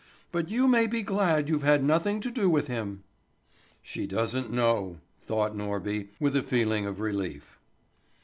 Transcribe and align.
"But 0.31 0.49
you 0.49 0.67
may 0.67 0.87
be 0.87 1.03
glad 1.03 1.47
you've 1.47 1.61
had 1.61 1.83
nothing 1.83 2.21
to 2.21 2.31
do 2.31 2.49
with 2.49 2.65
him." 2.65 3.03
"She 3.83 4.07
doesn't 4.07 4.51
know," 4.51 4.97
thought 5.21 5.53
Norby, 5.55 6.07
with 6.19 6.35
a 6.35 6.41
feeling 6.41 6.87
of 6.87 6.99
relief. 6.99 7.59